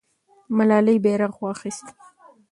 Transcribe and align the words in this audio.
ملالۍ 0.57 0.97
بیرغ 1.03 1.33
واخیست. 1.43 1.87